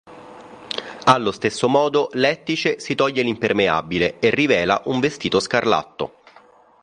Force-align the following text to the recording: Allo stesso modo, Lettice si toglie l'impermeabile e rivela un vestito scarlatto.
Allo 1.03 1.31
stesso 1.31 1.69
modo, 1.69 2.09
Lettice 2.13 2.79
si 2.79 2.95
toglie 2.95 3.21
l'impermeabile 3.21 4.17
e 4.17 4.31
rivela 4.31 4.81
un 4.85 4.99
vestito 4.99 5.39
scarlatto. 5.39 6.21